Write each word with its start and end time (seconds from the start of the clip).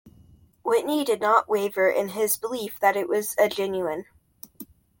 Whitney 0.63 1.05
did 1.05 1.21
not 1.21 1.47
waver 1.47 1.87
in 1.87 2.07
his 2.09 2.35
belief 2.35 2.79
that 2.79 2.95
it 2.95 3.07
was 3.07 3.35
genuine. 3.51 4.05